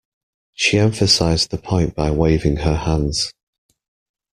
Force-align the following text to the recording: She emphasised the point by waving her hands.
She 0.55 0.79
emphasised 0.79 1.51
the 1.51 1.59
point 1.59 1.93
by 1.93 2.09
waving 2.09 2.55
her 2.55 2.75
hands. 2.75 3.35